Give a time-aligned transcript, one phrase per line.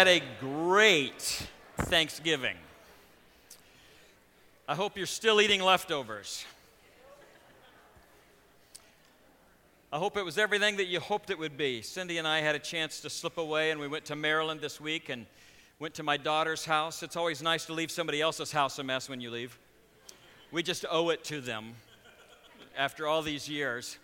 [0.00, 1.46] had a great
[1.76, 2.56] Thanksgiving.
[4.66, 6.46] I hope you're still eating leftovers.
[9.92, 11.82] I hope it was everything that you hoped it would be.
[11.82, 14.80] Cindy and I had a chance to slip away, and we went to Maryland this
[14.80, 15.26] week and
[15.78, 17.02] went to my daughter's house.
[17.02, 19.58] It's always nice to leave somebody else's house a mess when you leave.
[20.50, 21.74] We just owe it to them
[22.74, 23.98] after all these years.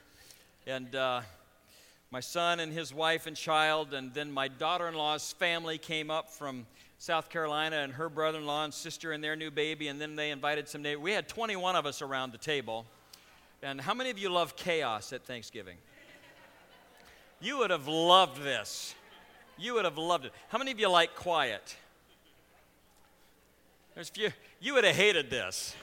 [0.67, 1.23] And uh,
[2.11, 6.11] my son and his wife and child, and then my daughter in law's family came
[6.11, 6.67] up from
[6.99, 10.17] South Carolina, and her brother in law and sister and their new baby, and then
[10.17, 11.03] they invited some neighbors.
[11.03, 12.87] We had 21 of us around the table.
[13.63, 15.77] And how many of you love chaos at Thanksgiving?
[17.41, 18.95] You would have loved this.
[19.59, 20.33] You would have loved it.
[20.49, 21.77] How many of you like quiet?
[23.95, 24.31] There's few.
[24.61, 25.75] You would have hated this.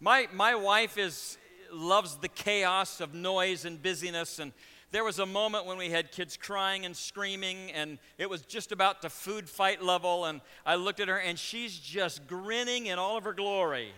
[0.00, 1.38] My, my wife is,
[1.72, 4.38] loves the chaos of noise and busyness.
[4.38, 4.52] And
[4.92, 8.72] there was a moment when we had kids crying and screaming, and it was just
[8.72, 10.24] about the food fight level.
[10.24, 13.90] And I looked at her, and she's just grinning in all of her glory.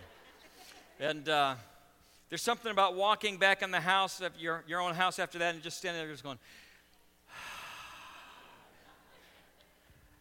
[0.99, 1.55] And uh,
[2.29, 5.55] there's something about walking back in the house, of your, your own house after that,
[5.55, 6.39] and just standing there just going,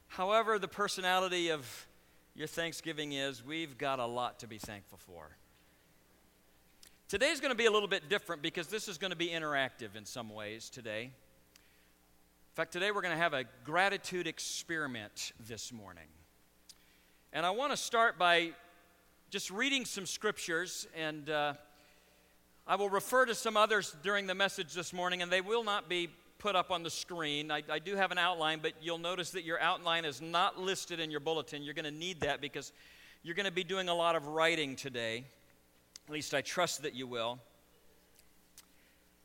[0.10, 1.88] However, the personality of
[2.36, 5.30] your Thanksgiving is, we've got a lot to be thankful for.
[7.10, 9.96] Today's going to be a little bit different because this is going to be interactive
[9.96, 11.04] in some ways today.
[11.04, 11.12] In
[12.54, 16.10] fact, today we're going to have a gratitude experiment this morning.
[17.32, 18.50] And I want to start by
[19.30, 21.54] just reading some scriptures, and uh,
[22.68, 25.88] I will refer to some others during the message this morning, and they will not
[25.88, 27.52] be put up on the screen.
[27.52, 31.00] I, I do have an outline, but you'll notice that your outline is not listed
[31.00, 31.64] in your bulletin.
[31.64, 32.74] You're going to need that because
[33.24, 35.24] you're going to be doing a lot of writing today.
[36.08, 37.40] At least I trust that you will.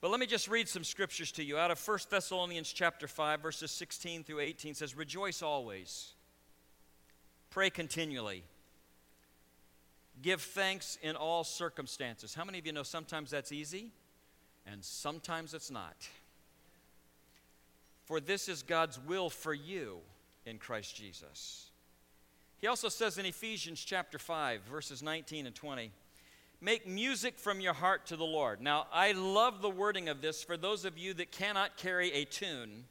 [0.01, 3.41] But let me just read some scriptures to you out of 1 Thessalonians chapter 5
[3.41, 6.15] verses 16 through 18 says rejoice always.
[7.51, 8.43] Pray continually.
[10.23, 12.35] Give thanks in all circumstances.
[12.35, 13.93] How many of you know sometimes that's easy
[14.67, 16.09] and sometimes it's not?
[18.07, 19.99] For this is God's will for you
[20.45, 21.71] in Christ Jesus.
[22.59, 25.93] He also says in Ephesians chapter 5 verses 19 and 20
[26.65, 28.61] Make music from your heart to the Lord.
[28.61, 32.25] Now, I love the wording of this for those of you that cannot carry a
[32.25, 32.85] tune.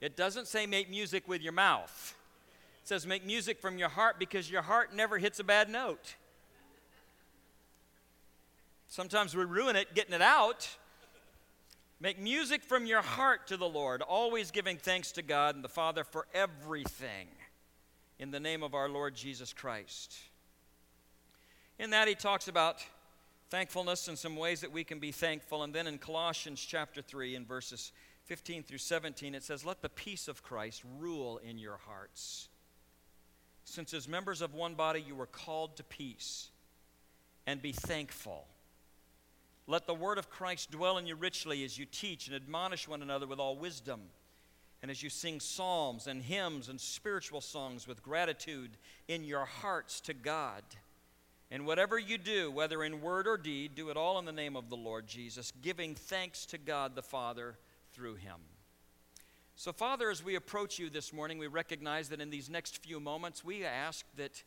[0.00, 2.14] It doesn't say make music with your mouth,
[2.80, 6.14] it says make music from your heart because your heart never hits a bad note.
[8.86, 10.68] Sometimes we ruin it getting it out.
[11.98, 15.68] Make music from your heart to the Lord, always giving thanks to God and the
[15.68, 17.26] Father for everything
[18.20, 20.16] in the name of our Lord Jesus Christ.
[21.78, 22.84] In that, he talks about
[23.50, 25.62] thankfulness and some ways that we can be thankful.
[25.62, 27.92] And then in Colossians chapter 3, in verses
[28.24, 32.48] 15 through 17, it says, Let the peace of Christ rule in your hearts.
[33.64, 36.50] Since as members of one body you were called to peace,
[37.46, 38.46] and be thankful.
[39.66, 43.02] Let the word of Christ dwell in you richly as you teach and admonish one
[43.02, 44.00] another with all wisdom,
[44.80, 48.76] and as you sing psalms and hymns and spiritual songs with gratitude
[49.08, 50.62] in your hearts to God.
[51.52, 54.56] And whatever you do, whether in word or deed, do it all in the name
[54.56, 57.58] of the Lord Jesus, giving thanks to God the Father
[57.92, 58.38] through him.
[59.54, 62.98] So, Father, as we approach you this morning, we recognize that in these next few
[62.98, 64.42] moments, we ask that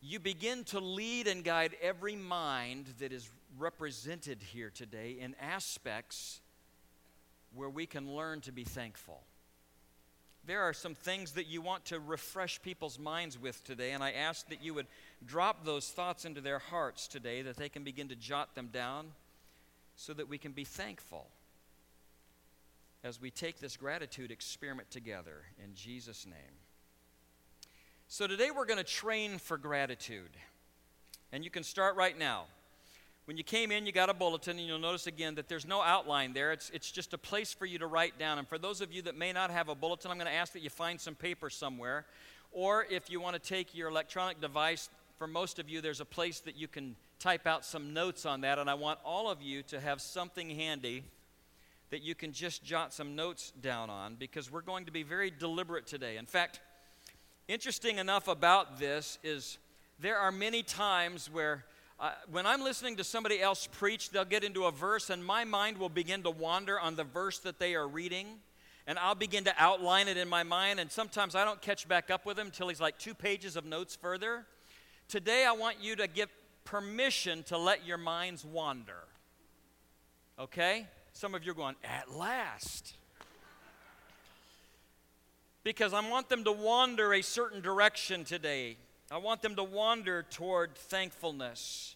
[0.00, 3.28] you begin to lead and guide every mind that is
[3.58, 6.40] represented here today in aspects
[7.52, 9.22] where we can learn to be thankful
[10.46, 14.12] there are some things that you want to refresh people's minds with today, and I
[14.12, 14.86] ask that you would
[15.24, 19.08] drop those thoughts into their hearts today, that they can begin to jot them down
[19.96, 21.26] so that we can be thankful
[23.02, 26.60] as we take this gratitude experiment together in Jesus' name.
[28.08, 30.30] So, today we're going to train for gratitude,
[31.32, 32.44] and you can start right now.
[33.26, 35.82] When you came in, you got a bulletin, and you'll notice again that there's no
[35.82, 36.52] outline there.
[36.52, 38.38] It's, it's just a place for you to write down.
[38.38, 40.52] And for those of you that may not have a bulletin, I'm going to ask
[40.52, 42.06] that you find some paper somewhere.
[42.52, 44.88] Or if you want to take your electronic device,
[45.18, 48.42] for most of you, there's a place that you can type out some notes on
[48.42, 48.60] that.
[48.60, 51.02] And I want all of you to have something handy
[51.90, 55.32] that you can just jot some notes down on because we're going to be very
[55.32, 56.16] deliberate today.
[56.16, 56.60] In fact,
[57.48, 59.58] interesting enough about this is
[59.98, 61.64] there are many times where
[61.98, 65.44] uh, when I'm listening to somebody else preach, they'll get into a verse, and my
[65.44, 68.26] mind will begin to wander on the verse that they are reading.
[68.86, 72.10] And I'll begin to outline it in my mind, and sometimes I don't catch back
[72.10, 74.46] up with him until he's like two pages of notes further.
[75.08, 76.28] Today, I want you to get
[76.64, 79.04] permission to let your minds wander.
[80.38, 80.86] Okay?
[81.12, 82.94] Some of you are going, at last.
[85.64, 88.76] because I want them to wander a certain direction today.
[89.10, 91.94] I want them to wander toward thankfulness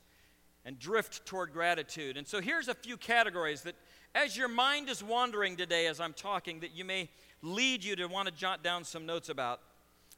[0.65, 2.17] and drift toward gratitude.
[2.17, 3.75] And so here's a few categories that,
[4.15, 7.09] as your mind is wandering today as I'm talking, that you may
[7.43, 9.61] lead you to want to jot down some notes about.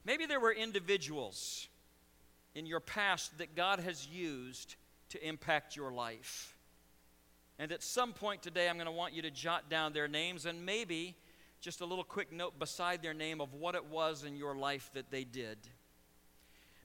[0.05, 1.69] Maybe there were individuals
[2.55, 4.75] in your past that God has used
[5.11, 6.57] to impact your life.
[7.59, 10.47] And at some point today, I'm going to want you to jot down their names
[10.47, 11.15] and maybe
[11.61, 14.91] just a little quick note beside their name of what it was in your life
[14.95, 15.59] that they did.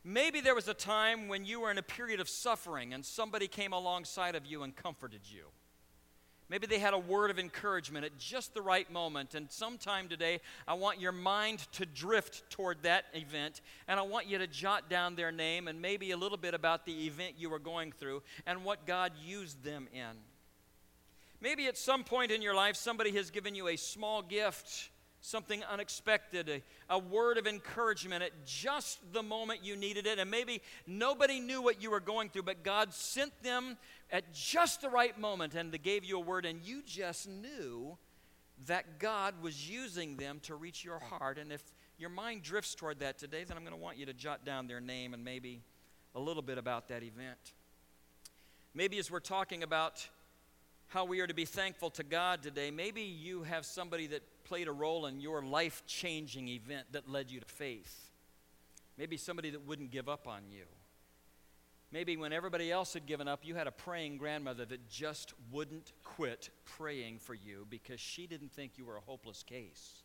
[0.09, 3.49] Maybe there was a time when you were in a period of suffering and somebody
[3.49, 5.47] came alongside of you and comforted you.
[6.47, 9.35] Maybe they had a word of encouragement at just the right moment.
[9.35, 13.59] And sometime today, I want your mind to drift toward that event.
[13.89, 16.85] And I want you to jot down their name and maybe a little bit about
[16.85, 20.15] the event you were going through and what God used them in.
[21.41, 24.89] Maybe at some point in your life, somebody has given you a small gift
[25.21, 30.19] something unexpected, a, a, word of encouragement at just the moment you needed it.
[30.19, 33.77] And maybe nobody knew what you were going through, but God sent them
[34.11, 37.97] at just the right moment and they gave you a word, and you just knew
[38.65, 41.37] that God was using them to reach your heart.
[41.37, 41.63] And if
[41.97, 44.67] your mind drifts toward that today, then I'm going to want you to jot down
[44.67, 45.61] their name and maybe
[46.15, 47.53] a little bit about that event.
[48.73, 50.07] Maybe as we're talking about
[50.89, 54.67] how we are to be thankful to God today, maybe you have somebody that played
[54.67, 58.11] a role in your life changing event that led you to faith.
[58.97, 60.63] Maybe somebody that wouldn't give up on you.
[61.91, 65.93] Maybe when everybody else had given up, you had a praying grandmother that just wouldn't
[66.03, 70.03] quit praying for you because she didn't think you were a hopeless case.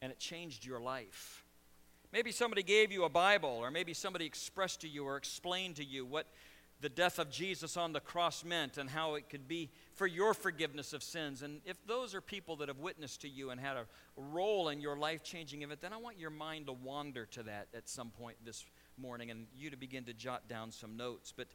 [0.00, 1.44] And it changed your life.
[2.12, 5.84] Maybe somebody gave you a Bible, or maybe somebody expressed to you or explained to
[5.84, 6.26] you what
[6.82, 10.34] the death of Jesus on the cross meant and how it could be for your
[10.34, 11.42] forgiveness of sins.
[11.42, 13.86] And if those are people that have witnessed to you and had a
[14.16, 17.68] role in your life changing event, then I want your mind to wander to that
[17.72, 18.64] at some point this
[18.98, 21.32] morning and you to begin to jot down some notes.
[21.34, 21.46] But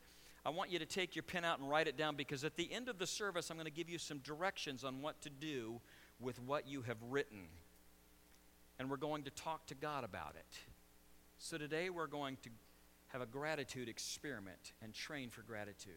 [0.46, 2.72] I want you to take your pen out and write it down because at the
[2.72, 5.82] end of the service, I'm going to give you some directions on what to do
[6.22, 7.50] with what you have written.
[8.80, 10.58] And we're going to talk to God about it.
[11.38, 12.50] So today we're going to
[13.18, 15.94] have a gratitude experiment and train for gratitude.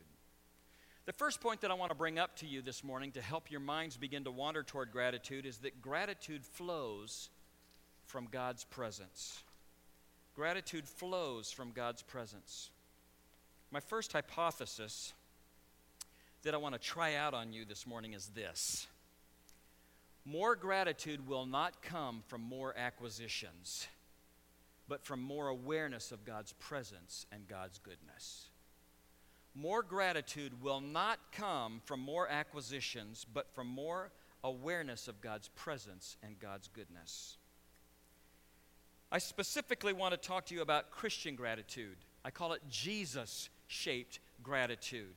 [1.04, 3.50] The first point that I want to bring up to you this morning to help
[3.50, 7.28] your minds begin to wander toward gratitude is that gratitude flows
[8.06, 9.42] from God's presence.
[10.34, 12.70] Gratitude flows from God's presence.
[13.70, 15.12] My first hypothesis
[16.42, 18.86] that I want to try out on you this morning is this
[20.24, 23.88] more gratitude will not come from more acquisitions
[24.90, 28.48] but from more awareness of God's presence and God's goodness.
[29.54, 34.10] More gratitude will not come from more acquisitions, but from more
[34.42, 37.38] awareness of God's presence and God's goodness.
[39.12, 41.96] I specifically want to talk to you about Christian gratitude.
[42.24, 45.14] I call it Jesus shaped gratitude.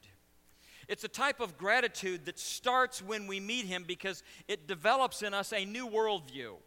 [0.87, 5.33] It's a type of gratitude that starts when we meet Him because it develops in
[5.33, 6.57] us a new worldview.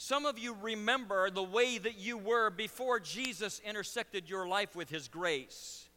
[0.00, 4.88] Some of you remember the way that you were before Jesus intersected your life with
[4.88, 5.88] His grace.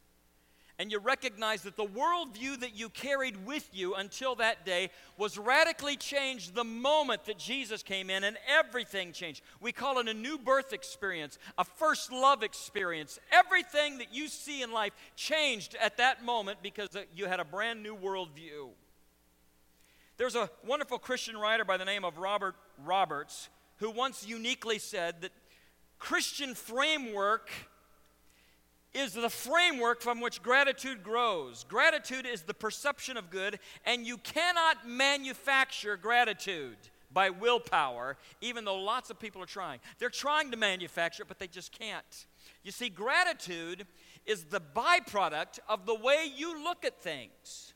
[0.79, 4.89] And you recognize that the worldview that you carried with you until that day
[5.20, 9.43] was radically changed the moment that Jesus came in and everything changed.
[9.60, 13.20] We call it a new birth experience, a first love experience.
[13.31, 17.84] Everything that you see in life changed at that moment because you had a brand
[17.84, 18.70] new worldview.
[20.17, 23.50] There's a wonderful Christian writer by the name of Robert Roberts
[23.81, 25.31] who once uniquely said that
[25.97, 27.50] Christian framework
[28.93, 31.65] is the framework from which gratitude grows.
[31.67, 36.77] Gratitude is the perception of good, and you cannot manufacture gratitude
[37.11, 39.79] by willpower, even though lots of people are trying.
[39.97, 42.25] They're trying to manufacture it, but they just can't.
[42.63, 43.88] You see, gratitude
[44.27, 47.71] is the byproduct of the way you look at things.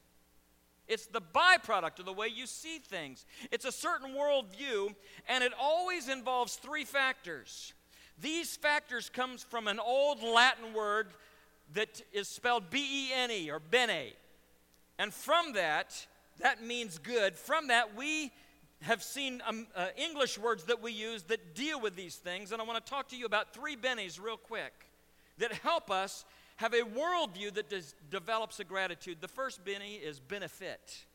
[0.87, 3.25] It's the byproduct of the way you see things.
[3.51, 4.93] It's a certain worldview,
[5.27, 7.73] and it always involves three factors.
[8.21, 11.07] These factors comes from an old Latin word
[11.73, 14.13] that is spelled B-E-N-E or bene.
[14.97, 16.05] And from that,
[16.39, 17.35] that means good.
[17.35, 18.31] From that, we
[18.81, 22.51] have seen um, uh, English words that we use that deal with these things.
[22.51, 24.73] And I want to talk to you about three bennies real quick
[25.37, 26.23] that help us
[26.57, 29.17] have a worldview that des- develops a gratitude.
[29.21, 31.05] The first Benny is benefit.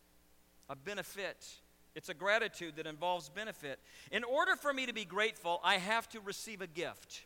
[0.69, 1.47] A benefit.
[1.95, 3.81] It's a gratitude that involves benefit.
[4.13, 7.25] In order for me to be grateful, I have to receive a gift.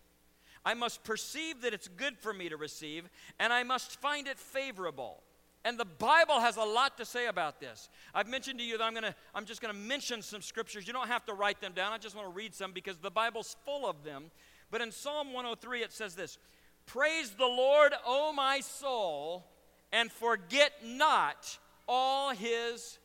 [0.65, 4.39] I must perceive that it's good for me to receive, and I must find it
[4.39, 5.23] favorable.
[5.65, 7.89] And the Bible has a lot to say about this.
[8.15, 10.87] I've mentioned to you that I'm, gonna, I'm just to mention some scriptures.
[10.87, 11.93] You don't have to write them down.
[11.93, 14.31] I just want to read some because the Bible's full of them.
[14.71, 16.39] But in Psalm 103, it says this
[16.87, 19.45] Praise the Lord, O my soul,
[19.93, 22.99] and forget not all his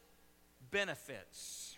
[0.72, 1.70] benefits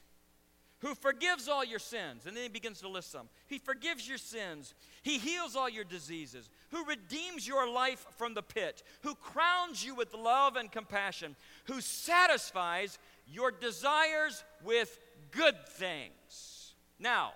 [0.82, 2.26] who forgives all your sins.
[2.26, 3.30] And then he begins to list some.
[3.48, 4.74] He forgives your sins.
[5.04, 6.50] He heals all your diseases.
[6.72, 8.82] Who redeems your life from the pit.
[9.04, 11.36] Who crowns you with love and compassion.
[11.66, 16.74] Who satisfies your desires with good things.
[17.00, 17.34] Now,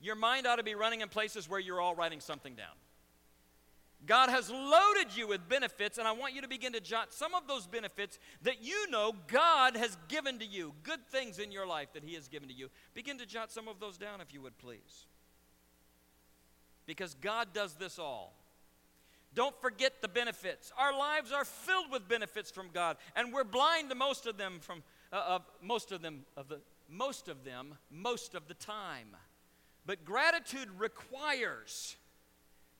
[0.00, 2.74] your mind ought to be running in places where you're all writing something down.
[4.06, 7.34] God has loaded you with benefits, and I want you to begin to jot some
[7.34, 11.66] of those benefits that you know God has given to you, good things in your
[11.66, 12.68] life that He has given to you.
[12.92, 15.06] Begin to jot some of those down, if you would please.
[16.86, 18.34] Because God does this all.
[19.34, 20.72] Don't forget the benefits.
[20.78, 24.58] Our lives are filled with benefits from God, and we're blind to most of them
[24.60, 24.82] from
[25.12, 29.16] uh, of most of them of the most of them most of the time.
[29.86, 31.96] But gratitude requires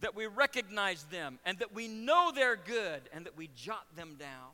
[0.04, 4.16] that we recognize them and that we know they're good and that we jot them
[4.18, 4.52] down.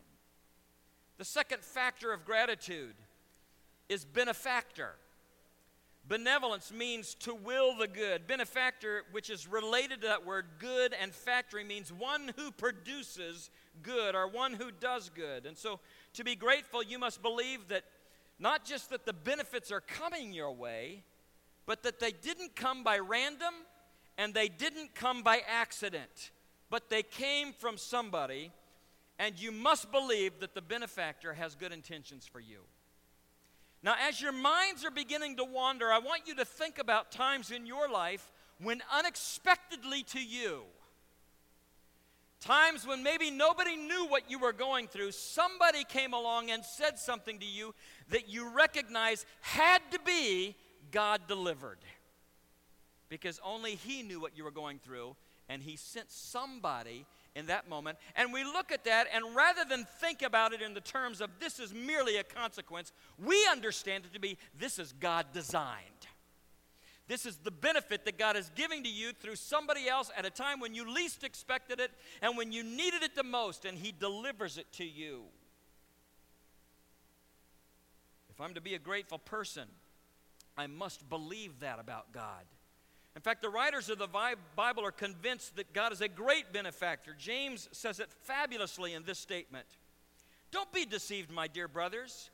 [1.19, 2.95] The second factor of gratitude
[3.89, 4.93] is benefactor.
[6.07, 8.29] Benevolence means to will the good.
[8.29, 13.51] Benefactor, which is related to that word good, and factory means one who produces
[13.83, 15.47] good or one who does good.
[15.47, 15.81] And so
[16.15, 17.83] to be grateful, you must believe that
[18.39, 21.03] not just that the benefits are coming your way,
[21.67, 23.55] but that they didn't come by random
[24.21, 26.31] and they didn't come by accident,
[26.69, 28.53] but they came from somebody,
[29.19, 32.59] and you must believe that the benefactor has good intentions for you.
[33.83, 37.51] Now, as your minds are beginning to wander, I want you to think about times
[37.51, 38.31] in your life
[38.63, 40.65] when unexpectedly to you,
[42.43, 46.99] times when maybe nobody knew what you were going through, somebody came along and said
[46.99, 47.75] something to you
[48.11, 50.57] that you recognize had to be
[50.91, 51.79] God delivered
[53.11, 55.15] because only He knew what you were going through,
[55.51, 57.05] and He sent somebody
[57.37, 57.99] in that moment.
[58.17, 61.29] And we look at that, and rather than think about it in the terms of
[61.39, 65.85] this is merely a consequence, we understand it to be this is God designed.
[67.09, 70.31] This is the benefit that God is giving to you through somebody else at a
[70.31, 71.91] time when you least expected it
[72.23, 75.25] and when you needed it the most, and He delivers it to you.
[78.31, 79.67] If I'm to be a grateful person,
[80.57, 82.45] I must believe that about God.
[83.17, 87.15] In fact, the writers of the Bible are convinced that God is a great benefactor.
[87.19, 89.67] James says it fabulously in this statement
[90.51, 92.31] Don't be deceived, my dear brothers.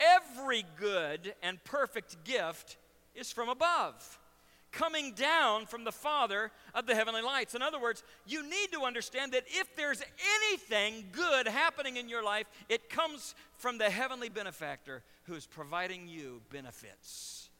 [0.00, 2.76] Every good and perfect gift
[3.14, 4.18] is from above,
[4.70, 7.54] coming down from the Father of the heavenly lights.
[7.56, 10.00] In other words, you need to understand that if there's
[10.46, 16.06] anything good happening in your life, it comes from the heavenly benefactor who is providing
[16.06, 17.50] you benefits.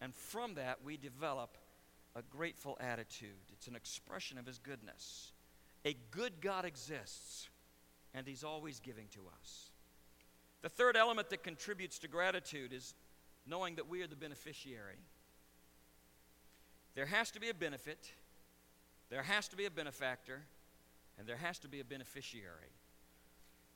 [0.00, 1.56] And from that, we develop
[2.16, 3.28] a grateful attitude.
[3.52, 5.32] It's an expression of His goodness.
[5.84, 7.48] A good God exists,
[8.14, 9.70] and He's always giving to us.
[10.62, 12.94] The third element that contributes to gratitude is
[13.46, 14.98] knowing that we are the beneficiary.
[16.94, 18.10] There has to be a benefit,
[19.10, 20.40] there has to be a benefactor,
[21.18, 22.72] and there has to be a beneficiary.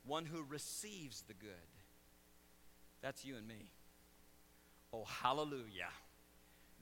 [0.03, 1.51] One who receives the good.
[3.01, 3.69] That's you and me.
[4.91, 5.89] Oh, hallelujah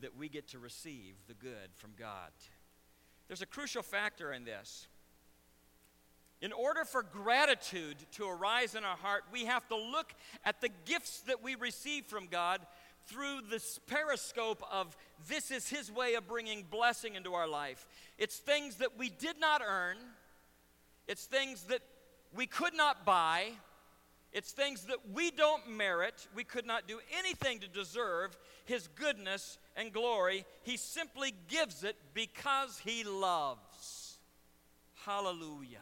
[0.01, 2.31] that we get to receive the good from God.
[3.27, 4.87] There's a crucial factor in this.
[6.41, 10.13] In order for gratitude to arise in our heart, we have to look
[10.45, 12.61] at the gifts that we receive from God
[13.07, 14.95] through this periscope of
[15.27, 17.85] this is His way of bringing blessing into our life.
[18.17, 19.97] It's things that we did not earn,
[21.07, 21.81] it's things that
[22.33, 23.49] we could not buy,
[24.31, 26.27] it's things that we don't merit.
[26.35, 30.45] We could not do anything to deserve His goodness and glory.
[30.63, 34.17] He simply gives it because He loves.
[35.05, 35.79] Hallelujah.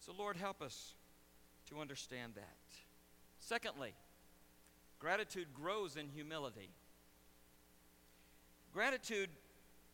[0.00, 0.94] So, Lord, help us
[1.70, 2.56] to understand that.
[3.38, 3.94] Secondly,
[5.00, 6.70] gratitude grows in humility.
[8.72, 9.30] Gratitude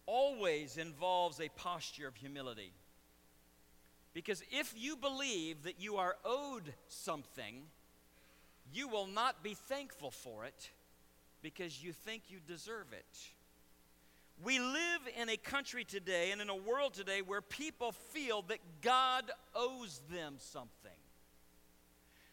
[0.07, 2.73] always involves a posture of humility.
[4.19, 7.63] Because if you believe that you are owed something,
[8.75, 10.71] you will not be thankful for it
[11.41, 13.29] because you think you deserve it.
[14.43, 18.59] We live in a country today and in a world today where people feel that
[18.83, 20.99] God owes them something.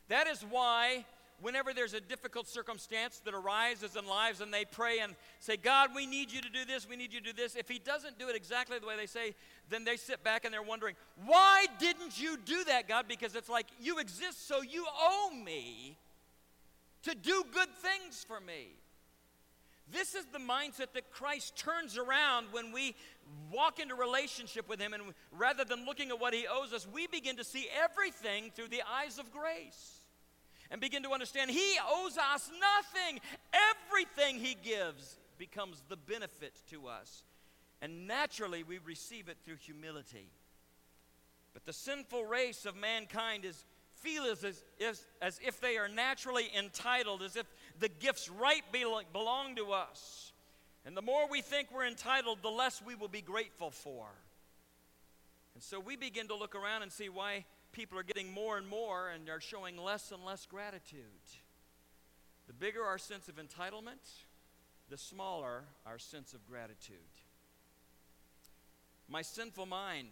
[0.07, 1.05] That is why
[1.41, 5.89] whenever there's a difficult circumstance that arises in lives and they pray and say, God,
[5.95, 8.17] we need you to do this, we need you to do this, if He doesn't
[8.17, 9.35] do it exactly the way they say,
[9.69, 13.05] then they sit back and they're wondering, why didn't you do that, God?
[13.07, 15.97] Because it's like, you exist, so you owe me
[17.03, 18.69] to do good things for me.
[19.91, 22.95] This is the mindset that Christ turns around when we
[23.51, 27.05] walk into relationship with Him, and rather than looking at what He owes us, we
[27.07, 30.04] begin to see everything through the eyes of grace
[30.71, 33.19] and begin to understand He owes us nothing.
[33.53, 37.23] Everything He gives becomes the benefit to us.
[37.81, 40.29] And naturally, we receive it through humility.
[41.53, 43.63] But the sinful race of mankind is
[43.95, 47.45] feel as, as, as if they are naturally entitled, as if
[47.79, 50.33] the gifts right belong to us.
[50.85, 54.05] And the more we think we're entitled, the less we will be grateful for.
[55.55, 57.45] And so we begin to look around and see why
[57.75, 61.03] people are getting more and more and are showing less and less gratitude.
[62.47, 63.99] The bigger our sense of entitlement,
[64.89, 66.95] the smaller our sense of gratitude.
[69.09, 70.07] My sinful mind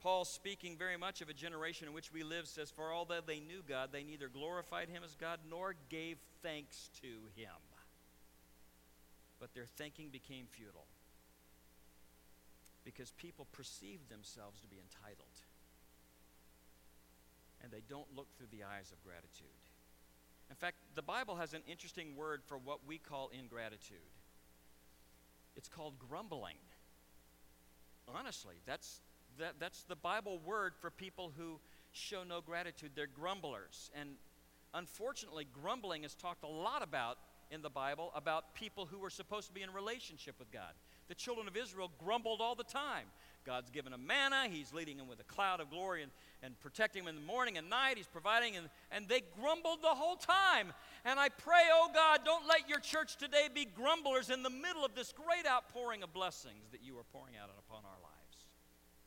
[0.01, 3.41] Paul, speaking very much of a generation in which we live, says, For although they
[3.41, 7.59] knew God, they neither glorified him as God nor gave thanks to him.
[9.41, 10.87] But their thinking became futile
[12.85, 15.44] because people perceived themselves to be entitled
[17.65, 19.47] and they don't look through the eyes of gratitude.
[20.51, 23.97] In fact, the Bible has an interesting word for what we call ingratitude.
[25.55, 26.57] It's called grumbling.
[28.07, 29.01] Honestly, that's,
[29.39, 31.59] that, that's the Bible word for people who
[31.91, 32.91] show no gratitude.
[32.95, 33.89] They're grumblers.
[33.99, 34.11] And
[34.75, 37.17] unfortunately, grumbling is talked a lot about
[37.49, 40.73] in the Bible about people who were supposed to be in relationship with God.
[41.07, 43.07] The children of Israel grumbled all the time.
[43.45, 44.47] God's given them manna.
[44.49, 47.57] He's leading them with a cloud of glory and, and protecting them in the morning
[47.57, 47.97] and night.
[47.97, 50.73] He's providing, and, and they grumbled the whole time.
[51.05, 54.83] And I pray, oh God, don't let your church today be grumblers in the middle
[54.83, 58.45] of this great outpouring of blessings that you are pouring out upon our lives.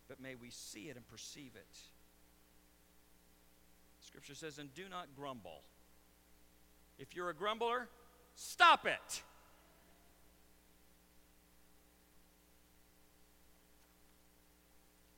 [0.09, 1.79] But may we see it and perceive it.
[4.01, 5.63] Scripture says, and do not grumble.
[6.99, 7.89] If you're a grumbler,
[8.35, 9.23] stop it.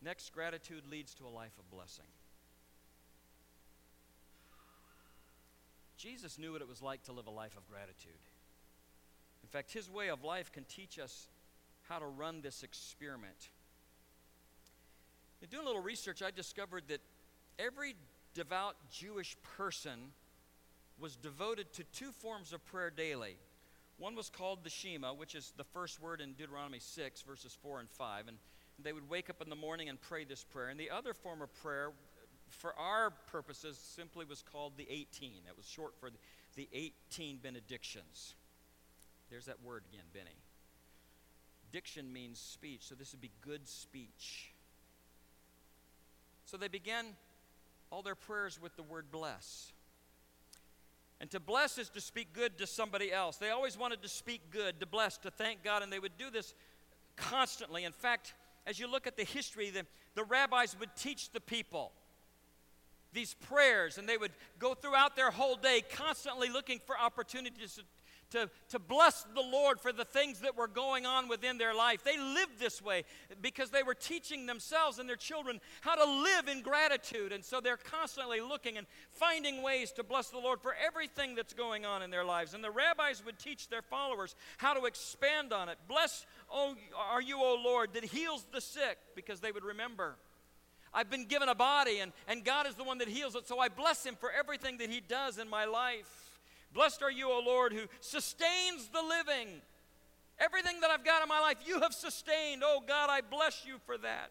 [0.02, 2.06] Next, gratitude leads to a life of blessing.
[5.96, 8.12] Jesus knew what it was like to live a life of gratitude.
[9.42, 11.28] In fact, his way of life can teach us
[11.88, 13.50] how to run this experiment.
[15.42, 17.00] In doing a little research, I discovered that
[17.58, 17.94] every
[18.34, 20.12] devout Jewish person
[20.98, 23.36] was devoted to two forms of prayer daily.
[23.98, 27.80] One was called the Shema, which is the first word in Deuteronomy 6, verses 4
[27.80, 28.28] and 5.
[28.28, 28.38] And
[28.82, 30.68] they would wake up in the morning and pray this prayer.
[30.68, 31.90] And the other form of prayer,
[32.48, 35.30] for our purposes, simply was called the 18.
[35.48, 36.10] It was short for
[36.56, 38.34] the 18 benedictions.
[39.30, 40.36] There's that word again, Benny.
[41.72, 44.52] Diction means speech, so this would be good speech.
[46.44, 47.06] So they began
[47.90, 49.72] all their prayers with the word bless.
[51.20, 53.36] And to bless is to speak good to somebody else.
[53.36, 56.30] They always wanted to speak good, to bless, to thank God, and they would do
[56.30, 56.54] this
[57.16, 57.84] constantly.
[57.84, 58.34] In fact,
[58.66, 61.92] as you look at the history, the, the rabbis would teach the people
[63.12, 67.80] these prayers, and they would go throughout their whole day constantly looking for opportunities
[68.30, 72.02] to, to, bless the Lord for the things that were going on within their life.
[72.04, 73.04] They lived this way
[73.40, 77.32] because they were teaching themselves and their children how to live in gratitude.
[77.32, 81.54] And so they're constantly looking and finding ways to bless the Lord for everything that's
[81.54, 82.54] going on in their lives.
[82.54, 85.78] And the rabbis would teach their followers how to expand on it.
[85.88, 90.16] Bless oh, are you, O Lord, that heals the sick, because they would remember.
[90.92, 93.58] I've been given a body, and, and God is the one that heals it, so
[93.58, 96.29] I bless Him for everything that He does in my life.
[96.72, 99.60] Blessed are you, O Lord, who sustains the living.
[100.38, 102.62] Everything that I've got in my life, you have sustained.
[102.64, 104.30] Oh God, I bless you for that.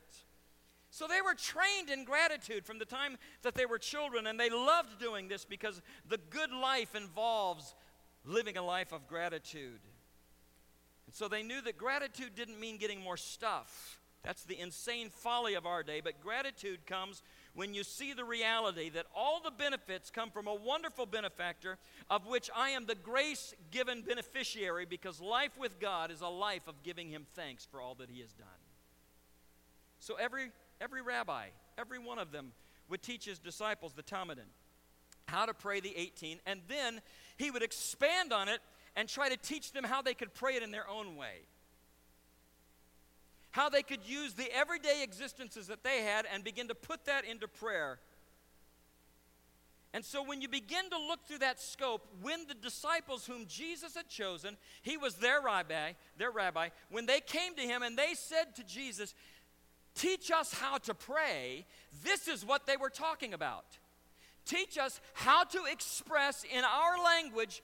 [0.92, 4.50] So they were trained in gratitude from the time that they were children, and they
[4.50, 7.76] loved doing this because the good life involves
[8.26, 9.82] living a life of gratitude.
[11.06, 14.00] And so they knew that gratitude didn't mean getting more stuff.
[14.24, 17.22] That's the insane folly of our day, but gratitude comes
[17.54, 21.78] when you see the reality that all the benefits come from a wonderful benefactor
[22.10, 26.68] of which I am the grace given beneficiary because life with God is a life
[26.68, 28.48] of giving him thanks for all that he has done.
[30.00, 32.54] So every every rabbi, every one of them
[32.90, 34.48] would teach his disciples the Talmudin
[35.28, 37.02] how to pray the 18 and then
[37.38, 38.60] he would expand on it
[38.96, 41.42] and try to teach them how they could pray it in their own way
[43.60, 47.26] how they could use the everyday existences that they had and begin to put that
[47.26, 48.00] into prayer.
[49.94, 53.96] And so, when you begin to look through that scope, when the disciples whom Jesus
[53.96, 58.14] had chosen, he was their rabbi, their rabbi, when they came to him and they
[58.14, 59.14] said to Jesus,
[59.94, 61.66] Teach us how to pray,
[62.02, 63.66] this is what they were talking about.
[64.46, 67.62] Teach us how to express in our language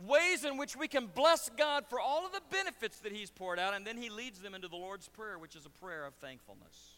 [0.00, 3.58] ways in which we can bless God for all of the benefits that He's poured
[3.58, 6.14] out, and then He leads them into the Lord's Prayer, which is a prayer of
[6.14, 6.96] thankfulness.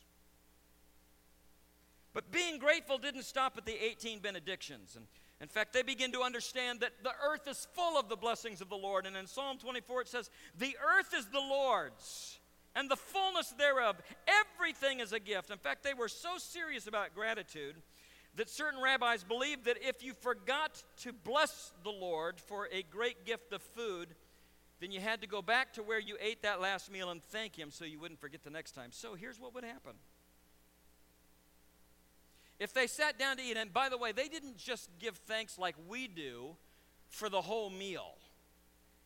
[2.15, 4.97] But being grateful didn't stop at the 18 benedictions.
[4.97, 5.07] And
[5.41, 8.69] in fact, they begin to understand that the earth is full of the blessings of
[8.69, 9.07] the Lord.
[9.07, 12.41] And in Psalm 24, it says, The earth is the Lord's,
[12.75, 13.97] and the fullness thereof.
[14.27, 15.51] Everything is a gift.
[15.51, 17.77] In fact, they were so serious about gratitude
[18.39, 23.27] that certain rabbis believed that if you forgot to bless the Lord for a great
[23.27, 24.15] gift of food,
[24.81, 27.59] then you had to go back to where you ate that last meal and thank
[27.59, 28.91] Him so you wouldn't forget the next time.
[28.93, 29.95] So here's what would happen.
[32.61, 35.59] If they sat down to eat, and by the way, they didn't just give thanks
[35.59, 36.57] like we do
[37.09, 38.15] for the whole meal.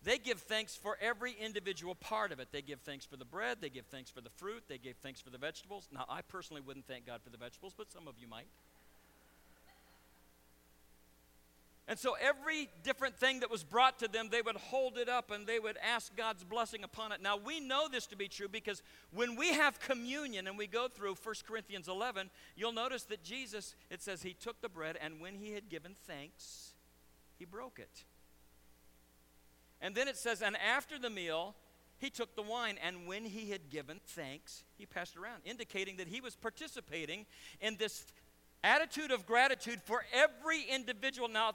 [0.05, 2.49] They give thanks for every individual part of it.
[2.53, 5.23] They give thanks for the bread, they give thanks for the fruit, they give thanks
[5.23, 5.89] for the vegetables.
[5.91, 8.49] Now, I personally wouldn't thank God for the vegetables, but some of you might.
[11.89, 15.31] And so every different thing that was brought to them, they would hold it up
[15.33, 17.21] and they would ask God's blessing upon it.
[17.21, 20.87] Now, we know this to be true because when we have communion and we go
[20.87, 25.21] through 1 Corinthians 11, you'll notice that Jesus, it says, he took the bread and
[25.21, 26.75] when he had given thanks,
[27.39, 28.05] he broke it.
[29.81, 31.57] And then it says, and after the meal,
[31.99, 36.09] he took the wine, and when he had given thanks, he passed around, indicating that
[36.09, 37.27] he was participating
[37.61, 38.05] in this
[38.65, 41.29] attitude of gratitude for every individual.
[41.29, 41.53] Now,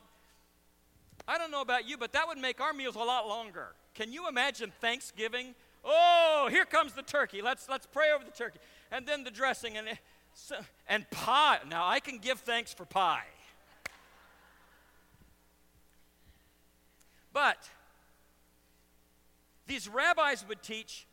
[1.28, 3.70] I don't know about you, but that would make our meals a lot longer.
[3.94, 5.56] Can you imagine Thanksgiving?
[5.84, 7.42] Oh, here comes the turkey.
[7.42, 8.60] Let's let's pray over the turkey,
[8.92, 9.88] and then the dressing and
[10.88, 11.60] and pie.
[11.70, 13.26] Now I can give thanks for pie,
[17.34, 17.70] but
[19.66, 21.08] these rabbis would teach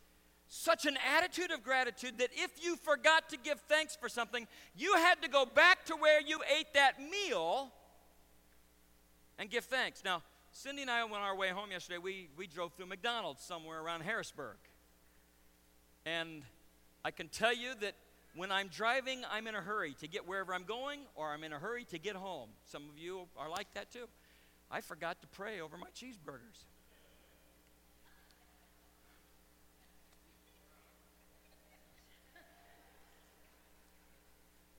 [0.47, 4.47] such an attitude of gratitude that if you forgot to give thanks for something,
[4.77, 7.71] you had to go back to where you ate that meal
[9.37, 10.03] and give thanks.
[10.03, 10.21] Now,
[10.51, 14.01] Cindy and I, on our way home yesterday, we, we drove through McDonald's somewhere around
[14.01, 14.57] Harrisburg.
[16.05, 16.43] And
[17.03, 17.95] I can tell you that
[18.35, 21.53] when I'm driving, I'm in a hurry to get wherever I'm going, or I'm in
[21.53, 22.49] a hurry to get home.
[22.65, 24.07] Some of you are like that too.
[24.71, 26.63] I forgot to pray over my cheeseburgers.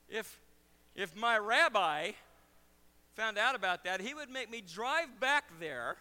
[0.09, 0.39] If,
[0.95, 2.11] if my rabbi
[3.17, 5.97] found out about that, he would make me drive back there,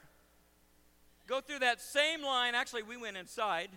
[1.26, 2.54] go through that same line.
[2.54, 3.70] Actually, we went inside,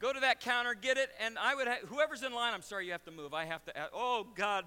[0.00, 2.86] go to that counter, get it, and I would, ha- whoever's in line, I'm sorry,
[2.86, 3.34] you have to move.
[3.34, 4.64] I have to, uh, oh God,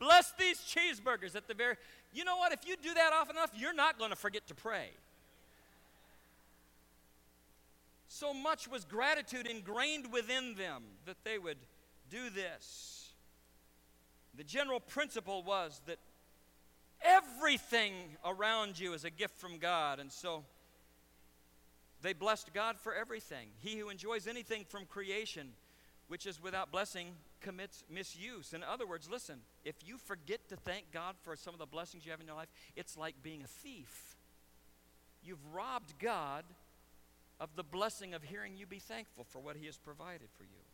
[0.00, 1.76] bless these cheeseburgers at the very,
[2.12, 2.52] you know what?
[2.52, 4.88] If you do that often enough, you're not going to forget to pray.
[8.08, 11.58] So much was gratitude ingrained within them that they would
[12.10, 13.12] do this.
[14.36, 15.98] The general principle was that
[17.02, 17.92] everything
[18.24, 20.44] around you is a gift from God, and so
[22.02, 23.48] they blessed God for everything.
[23.58, 25.52] He who enjoys anything from creation
[26.08, 27.08] which is without blessing
[27.40, 28.52] commits misuse.
[28.52, 32.04] In other words, listen, if you forget to thank God for some of the blessings
[32.04, 34.16] you have in your life, it's like being a thief.
[35.22, 36.44] You've robbed God
[37.38, 40.67] of the blessing of hearing you be thankful for what He has provided for you.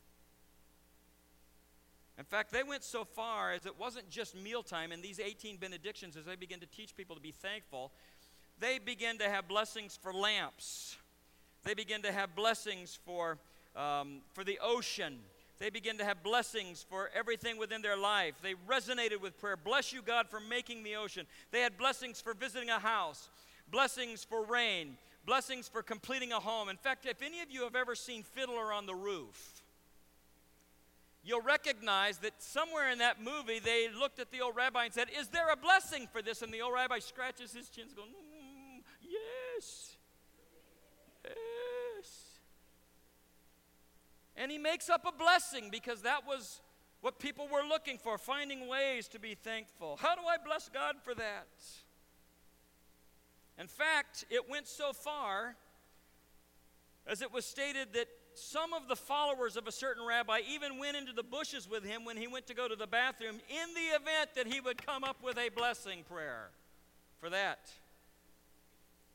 [2.18, 6.16] In fact, they went so far as it wasn't just mealtime in these 18 benedictions,
[6.16, 7.90] as they began to teach people to be thankful,
[8.58, 10.96] they began to have blessings for lamps.
[11.64, 13.38] They began to have blessings for,
[13.74, 15.18] um, for the ocean.
[15.58, 18.34] They began to have blessings for everything within their life.
[18.42, 19.56] They resonated with prayer.
[19.56, 21.26] Bless you, God, for making the ocean.
[21.50, 23.28] They had blessings for visiting a house,
[23.70, 26.68] blessings for rain, blessings for completing a home.
[26.68, 29.53] In fact, if any of you have ever seen Fiddler on the Roof,
[31.24, 35.08] you'll recognize that somewhere in that movie they looked at the old rabbi and said,
[35.18, 36.42] Is there a blessing for this?
[36.42, 39.96] And the old rabbi scratches his chin and goes, mm, Yes.
[41.24, 42.40] Yes.
[44.36, 46.60] And he makes up a blessing because that was
[47.00, 49.98] what people were looking for, finding ways to be thankful.
[50.00, 51.48] How do I bless God for that?
[53.58, 55.56] In fact, it went so far
[57.06, 58.08] as it was stated that
[58.38, 62.04] some of the followers of a certain rabbi even went into the bushes with him
[62.04, 65.04] when he went to go to the bathroom in the event that he would come
[65.04, 66.50] up with a blessing prayer
[67.20, 67.70] for that.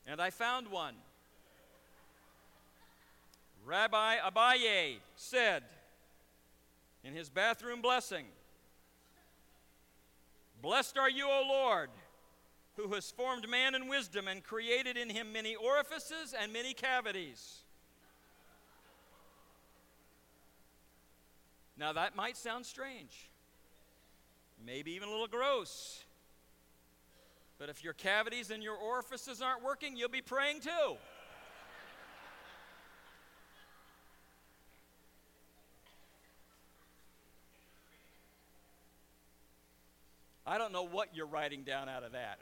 [0.08, 0.96] And I found one.
[3.66, 5.64] Rabbi Abaye said
[7.04, 8.26] in his bathroom blessing,
[10.62, 11.90] Blessed are you, O Lord
[12.80, 17.59] who has formed man in wisdom and created in him many orifices and many cavities.
[21.80, 23.30] Now, that might sound strange,
[24.66, 26.04] maybe even a little gross.
[27.58, 30.98] But if your cavities and your orifices aren't working, you'll be praying too.
[40.46, 42.40] I don't know what you're writing down out of that.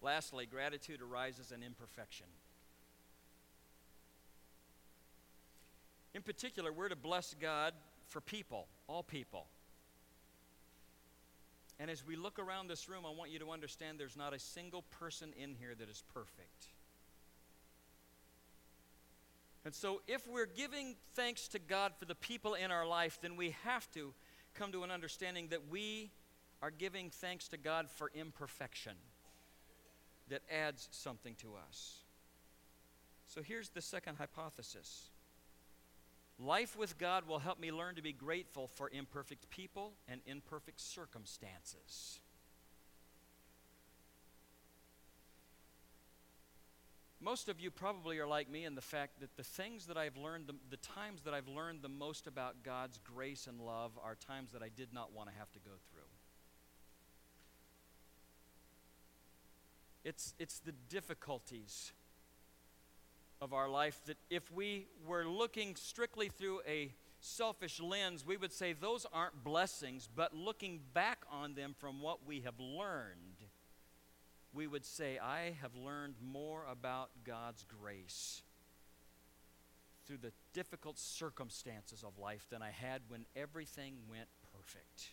[0.00, 2.26] Lastly, gratitude arises in imperfection.
[6.14, 7.72] In particular, we're to bless God
[8.08, 9.46] for people, all people.
[11.78, 14.38] And as we look around this room, I want you to understand there's not a
[14.38, 16.68] single person in here that is perfect.
[19.64, 23.36] And so, if we're giving thanks to God for the people in our life, then
[23.36, 24.12] we have to
[24.54, 26.10] come to an understanding that we
[26.60, 28.94] are giving thanks to God for imperfection
[30.28, 31.98] that adds something to us.
[33.26, 35.11] So here's the second hypothesis
[36.38, 40.80] Life with God will help me learn to be grateful for imperfect people and imperfect
[40.80, 42.20] circumstances.
[47.20, 50.16] Most of you probably are like me in the fact that the things that I've
[50.16, 54.16] learned, the, the, times that I've learned the most about God's grace and love are
[54.16, 56.02] times that I did not want to have to go through.
[60.04, 61.92] It's, it's the difficulties
[63.42, 68.52] of our life that if we were looking strictly through a selfish lens, we would
[68.52, 73.48] say those aren't blessings, but looking back on them from what we have learned,
[74.54, 78.42] we would say, I have learned more about God's grace
[80.06, 85.08] through the difficult circumstances of life than I had when everything went perfect.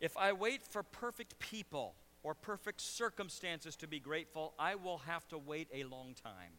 [0.00, 5.26] If I wait for perfect people or perfect circumstances to be grateful, I will have
[5.28, 6.52] to wait a long time.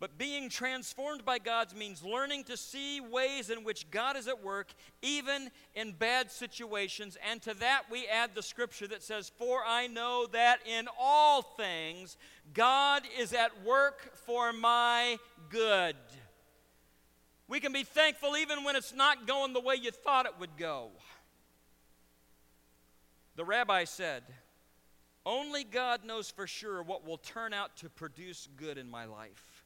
[0.00, 4.44] But being transformed by God's means learning to see ways in which God is at
[4.44, 7.16] work, even in bad situations.
[7.28, 11.42] And to that we add the scripture that says, For I know that in all
[11.42, 12.16] things
[12.54, 15.18] God is at work for my
[15.50, 15.96] good.
[17.48, 20.56] We can be thankful even when it's not going the way you thought it would
[20.56, 20.90] go.
[23.38, 24.24] The rabbi said,
[25.24, 29.64] Only God knows for sure what will turn out to produce good in my life.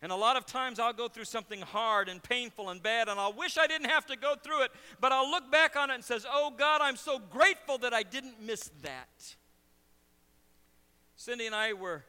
[0.00, 3.18] And a lot of times I'll go through something hard and painful and bad, and
[3.18, 5.94] I'll wish I didn't have to go through it, but I'll look back on it
[5.94, 9.34] and says, "Oh God, I'm so grateful that I didn't miss that."
[11.16, 12.04] Cindy and I were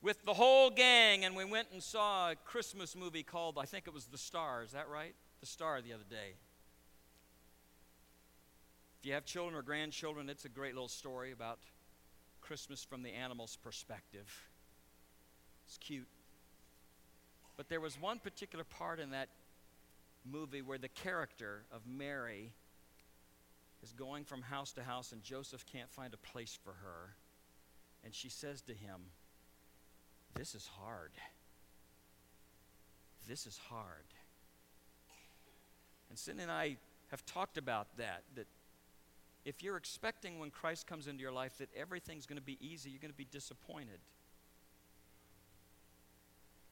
[0.00, 3.88] with the whole gang, and we went and saw a Christmas movie called, I think
[3.88, 4.62] it was The Star.
[4.62, 5.16] Is that right?
[5.40, 6.34] The Star the other day.
[9.06, 11.60] If you have children or grandchildren, it's a great little story about
[12.40, 14.28] Christmas from the animal's perspective.
[15.64, 16.08] It's cute.
[17.56, 19.28] But there was one particular part in that
[20.28, 22.52] movie where the character of Mary
[23.80, 27.14] is going from house to house and Joseph can't find a place for her.
[28.02, 29.02] And she says to him,
[30.34, 31.12] This is hard.
[33.28, 34.14] This is hard.
[36.10, 36.78] And Cindy and I
[37.12, 38.48] have talked about that, that
[39.46, 42.90] if you're expecting when Christ comes into your life that everything's going to be easy,
[42.90, 44.00] you're going to be disappointed.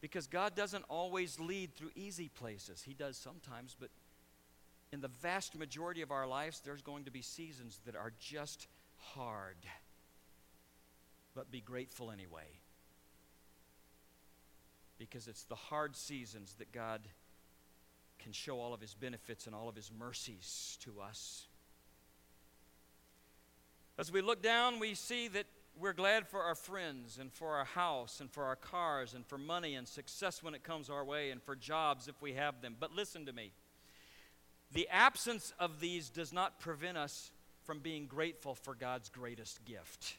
[0.01, 2.83] Because God doesn't always lead through easy places.
[2.83, 3.91] He does sometimes, but
[4.93, 8.67] in the vast majority of our lives, there's going to be seasons that are just
[8.99, 9.57] hard.
[11.33, 12.59] But be grateful anyway.
[14.99, 17.03] Because it's the hard seasons that God
[18.19, 21.47] can show all of his benefits and all of his mercies to us.
[24.05, 25.47] As we look down, we see that
[25.81, 29.39] we're glad for our friends and for our house and for our cars and for
[29.39, 32.77] money and success when it comes our way and for jobs if we have them.
[32.79, 33.53] But listen to me.
[34.75, 37.31] The absence of these does not prevent us
[37.63, 40.19] from being grateful for God's greatest gift.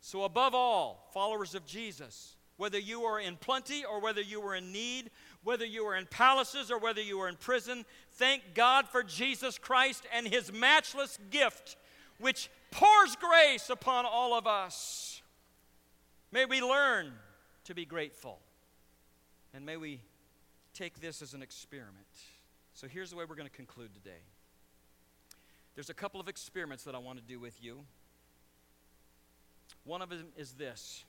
[0.00, 4.56] So, above all, followers of Jesus, whether you are in plenty or whether you are
[4.56, 5.12] in need,
[5.44, 7.84] whether you are in palaces or whether you are in prison,
[8.14, 11.76] thank God for Jesus Christ and his matchless gift,
[12.18, 15.22] which pours grace upon all of us.
[16.32, 17.12] May we learn
[17.64, 18.40] to be grateful.
[19.54, 20.00] And may we
[20.74, 22.06] take this as an experiment.
[22.74, 24.22] So here's the way we're going to conclude today.
[25.76, 27.84] There's a couple of experiments that I want to do with you.
[29.84, 31.04] One of them is this.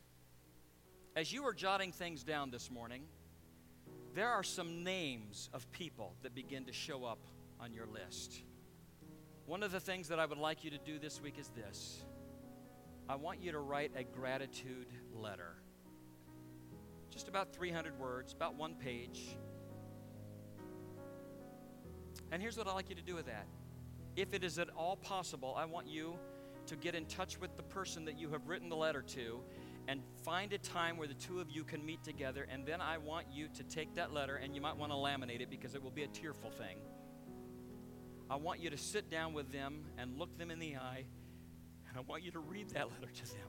[1.16, 3.04] As you are jotting things down this morning,
[4.14, 7.20] there are some names of people that begin to show up
[7.60, 8.42] on your list.
[9.46, 12.04] One of the things that I would like you to do this week is this
[13.08, 15.56] I want you to write a gratitude letter.
[17.12, 19.38] Just about 300 words, about one page.
[22.32, 23.46] And here's what I'd like you to do with that.
[24.16, 26.16] If it is at all possible, I want you
[26.66, 29.42] to get in touch with the person that you have written the letter to
[29.88, 32.48] and find a time where the two of you can meet together.
[32.52, 35.42] And then I want you to take that letter, and you might want to laminate
[35.42, 36.78] it because it will be a tearful thing.
[38.30, 41.06] I want you to sit down with them and look them in the eye,
[41.88, 43.48] and I want you to read that letter to them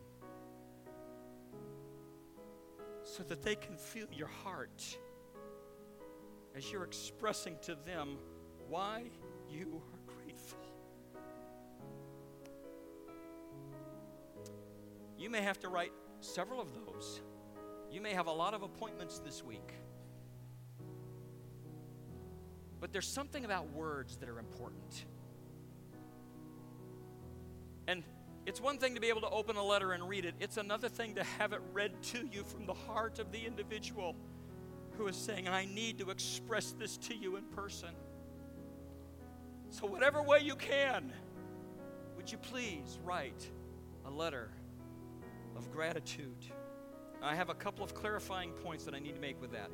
[3.02, 4.98] so that they can feel your heart
[6.54, 8.18] as you're expressing to them
[8.68, 9.04] why
[9.48, 10.58] you are grateful.
[15.16, 17.22] You may have to write several of those.
[17.90, 19.72] You may have a lot of appointments this week.
[22.80, 25.06] But there's something about words that are important.
[27.88, 28.04] And
[28.44, 30.88] it's one thing to be able to open a letter and read it, it's another
[30.88, 34.14] thing to have it read to you from the heart of the individual
[34.96, 37.90] who is saying, I need to express this to you in person.
[39.70, 41.12] So, whatever way you can,
[42.16, 43.50] would you please write
[44.06, 44.50] a letter
[45.56, 46.46] of gratitude?
[47.22, 49.70] I have a couple of clarifying points that I need to make with that.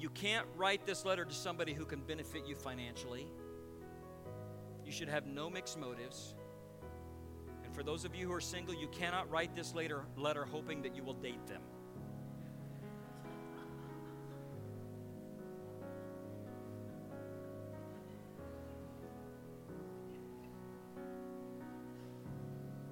[0.00, 3.26] You can't write this letter to somebody who can benefit you financially.
[4.82, 6.34] You should have no mixed motives.
[7.62, 10.80] And for those of you who are single, you cannot write this later letter hoping
[10.82, 11.60] that you will date them.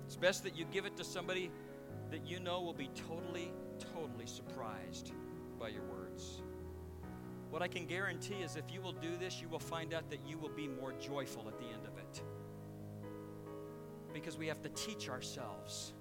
[0.04, 1.50] It's best that you give it to somebody
[2.10, 3.50] that you know will be totally,
[3.94, 5.12] totally surprised
[5.58, 6.42] by your words.
[7.50, 10.20] What I can guarantee is if you will do this, you will find out that
[10.26, 12.22] you will be more joyful at the end of it.
[14.12, 15.94] Because we have to teach ourselves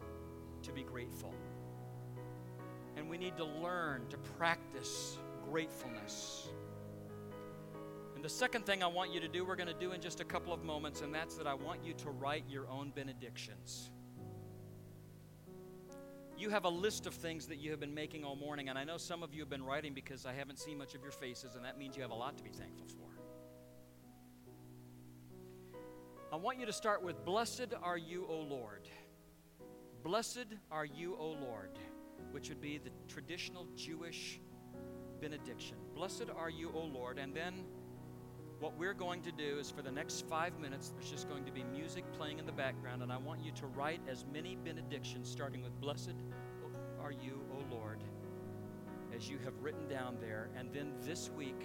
[0.64, 1.34] to be grateful.
[2.98, 5.18] And we need to learn to practice
[5.50, 6.50] gratefulness.
[8.16, 10.20] And the second thing I want you to do, we're going to do in just
[10.20, 13.92] a couple of moments, and that's that I want you to write your own benedictions
[16.38, 18.84] you have a list of things that you have been making all morning, and I
[18.84, 21.56] know some of you have been writing because I haven't seen much of your faces,
[21.56, 23.08] and that means you have a lot to be thankful for.
[26.32, 28.88] I want you to start with Blessed are you, O Lord.
[30.04, 31.80] Blessed are you, O Lord,
[32.32, 34.40] which would be the traditional Jewish
[35.20, 35.78] benediction.
[35.96, 37.18] Blessed are you, O Lord.
[37.18, 37.66] And then
[38.60, 41.52] what we're going to do is for the next five minutes, there's just going to
[41.52, 45.30] be music playing in the background, and I want you to write as many benedictions,
[45.30, 46.16] starting with Blessed
[47.02, 48.00] are you, O Lord,
[49.16, 50.50] as you have written down there.
[50.58, 51.62] And then this week,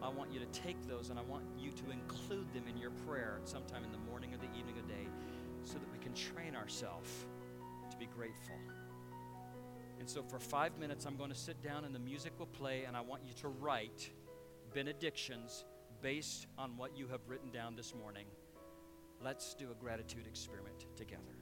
[0.00, 2.92] I want you to take those and I want you to include them in your
[2.92, 5.08] prayer sometime in the morning or the evening or day
[5.64, 7.10] so that we can train ourselves
[7.90, 8.54] to be grateful.
[9.98, 12.84] And so for five minutes, I'm going to sit down and the music will play,
[12.84, 14.10] and I want you to write
[14.72, 15.64] benedictions
[16.02, 18.26] based on what you have written down this morning.
[19.22, 21.37] Let's do a gratitude experiment together.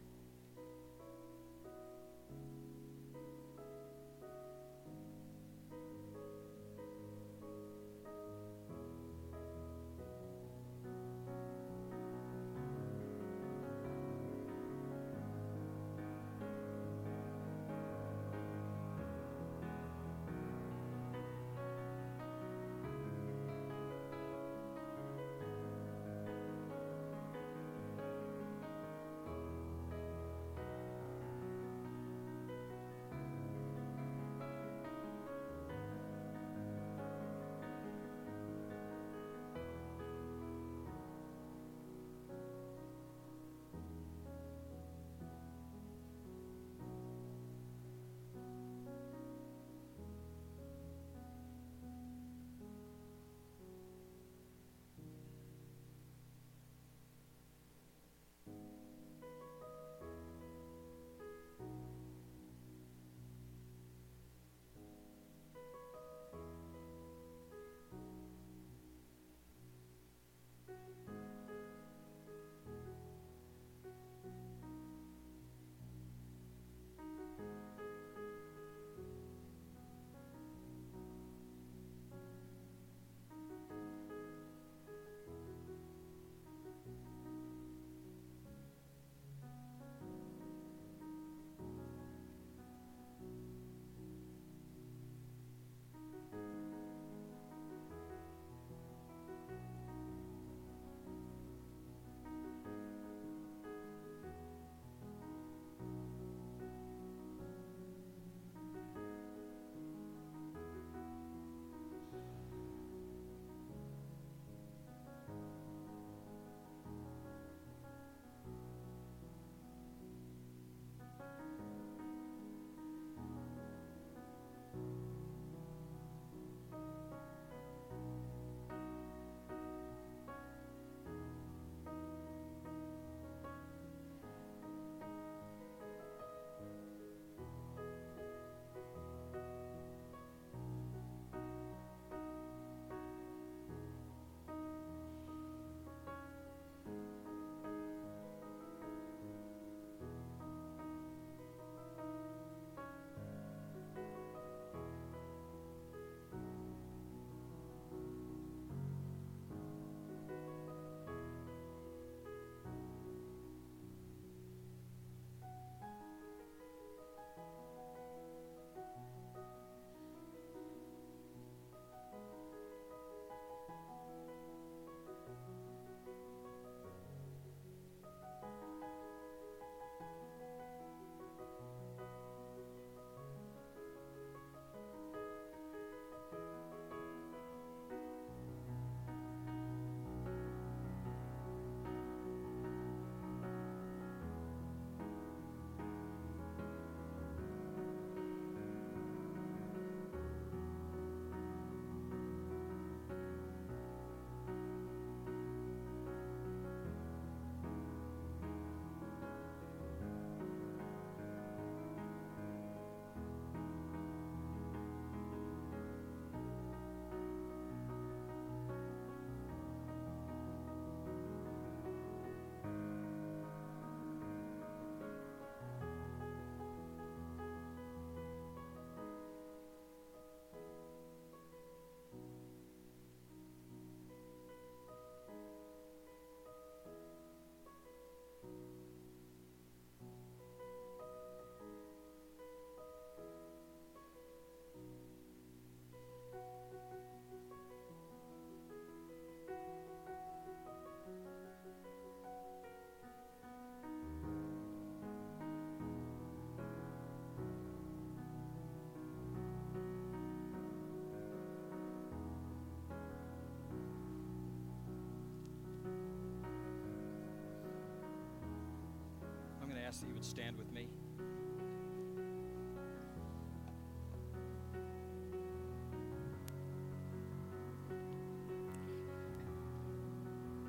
[269.96, 270.88] Ask that you would stand with me.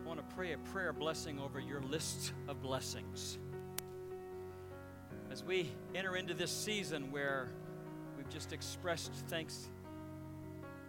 [0.04, 3.38] I want to pray a prayer blessing over your list of blessings.
[5.30, 7.50] As we enter into this season where
[8.16, 9.68] we've just expressed thanks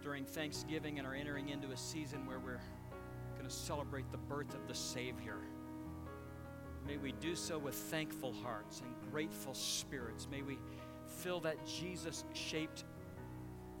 [0.01, 2.61] during Thanksgiving and are entering into a season where we're
[3.35, 5.35] going to celebrate the birth of the Savior.
[6.89, 10.27] May we do so with thankful hearts and grateful spirits.
[10.31, 10.57] May we
[11.05, 12.83] fill that Jesus shaped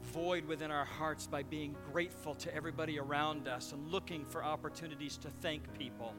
[0.03, 5.17] void within our hearts by being grateful to everybody around us and looking for opportunities
[5.17, 6.13] to thank people.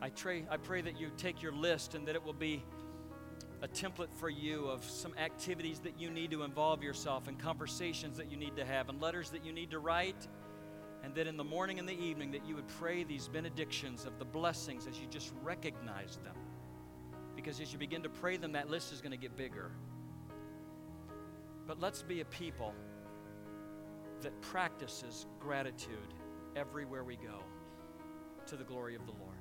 [0.00, 2.64] I pray, I pray that you take your list and that it will be
[3.60, 8.16] a template for you of some activities that you need to involve yourself in, conversations
[8.16, 10.26] that you need to have, and letters that you need to write.
[11.10, 14.20] And that in the morning and the evening that you would pray these benedictions of
[14.20, 16.36] the blessings as you just recognize them.
[17.34, 19.72] Because as you begin to pray them, that list is going to get bigger.
[21.66, 22.74] But let's be a people
[24.20, 26.14] that practices gratitude
[26.54, 27.42] everywhere we go
[28.46, 29.40] to the glory of the Lord.